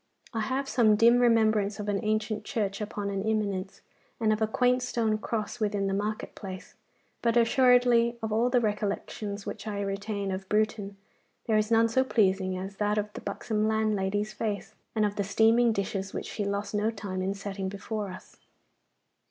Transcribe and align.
I 0.33 0.39
have 0.39 0.67
some 0.67 0.95
dim 0.95 1.19
remembrance 1.19 1.79
of 1.79 1.87
an 1.87 2.03
ancient 2.03 2.43
church 2.43 2.81
upon 2.81 3.11
an 3.11 3.21
eminence, 3.23 3.81
and 4.19 4.33
of 4.33 4.41
a 4.41 4.47
quaint 4.47 4.81
stone 4.81 5.19
cross 5.19 5.59
within 5.59 5.85
the 5.85 5.93
market 5.93 6.33
place, 6.33 6.73
but 7.21 7.37
assuredly, 7.37 8.17
of 8.23 8.31
all 8.33 8.49
the 8.49 8.59
recollections 8.59 9.45
which 9.45 9.67
I 9.67 9.79
retain 9.81 10.31
of 10.31 10.49
Bruton 10.49 10.97
there 11.45 11.55
is 11.55 11.69
none 11.69 11.87
so 11.87 12.03
pleasing 12.03 12.57
as 12.57 12.77
that 12.77 12.97
of 12.97 13.13
the 13.13 13.21
buxom 13.21 13.67
landlady's 13.67 14.33
face, 14.33 14.73
and 14.95 15.05
of 15.05 15.17
the 15.17 15.23
steaming 15.23 15.71
dishes 15.71 16.15
which 16.15 16.25
she 16.25 16.45
lost 16.45 16.73
no 16.73 16.89
time 16.89 17.21
in 17.21 17.35
setting 17.35 17.69
before 17.69 18.09
us. 18.09 18.37